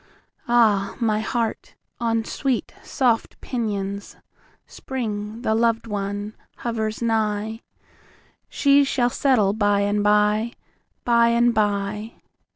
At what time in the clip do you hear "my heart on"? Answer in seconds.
0.99-2.25